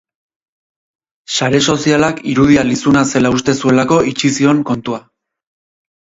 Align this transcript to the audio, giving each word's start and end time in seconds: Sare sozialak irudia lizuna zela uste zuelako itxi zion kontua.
Sare 1.35 1.59
sozialak 1.73 2.21
irudia 2.31 2.65
lizuna 2.71 3.05
zela 3.13 3.33
uste 3.37 3.57
zuelako 3.59 4.01
itxi 4.15 4.33
zion 4.41 4.65
kontua. 4.73 5.01